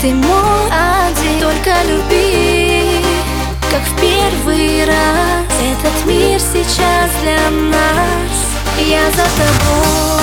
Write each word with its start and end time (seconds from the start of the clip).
ты 0.00 0.12
мой 0.12 0.66
один 0.66 1.40
Только 1.40 1.70
люби, 1.88 3.00
как 3.70 3.82
в 3.82 4.00
первый 4.00 4.84
раз. 4.84 5.46
Этот 5.60 6.06
мир 6.06 6.40
сейчас 6.40 7.10
для 7.22 7.50
нас. 7.50 8.36
Я 8.78 9.10
за 9.10 9.24
тобой. 9.24 10.15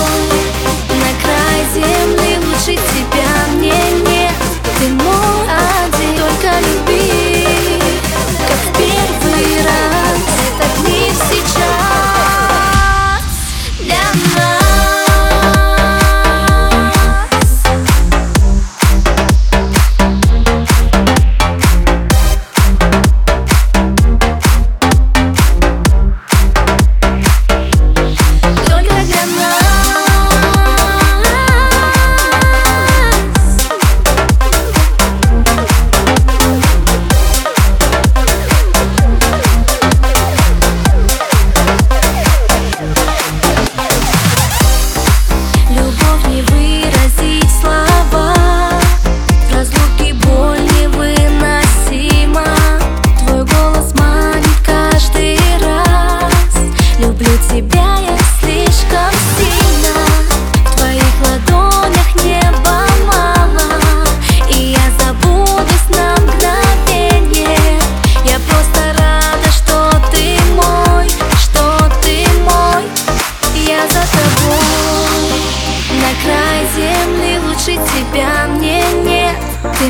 ты 79.84 79.90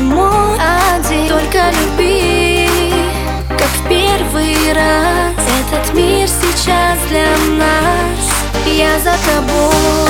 один. 0.58 1.28
Только 1.28 1.70
люби, 1.70 2.68
как 3.50 3.68
в 3.68 3.88
первый 3.88 4.72
раз. 4.72 5.34
Этот 5.60 5.94
мир 5.94 6.28
сейчас 6.28 6.98
для 7.08 7.28
нас. 7.56 8.66
Я 8.66 8.98
за 8.98 9.16
тобой. 9.24 10.03